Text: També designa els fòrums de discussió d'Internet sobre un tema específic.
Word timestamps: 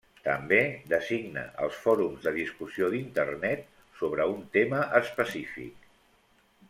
També 0.27 0.57
designa 0.93 1.43
els 1.65 1.77
fòrums 1.83 2.25
de 2.29 2.33
discussió 2.37 2.89
d'Internet 2.95 3.67
sobre 4.01 4.29
un 4.33 4.41
tema 4.57 4.81
específic. 5.05 5.87